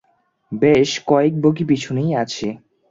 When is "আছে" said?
2.23-2.47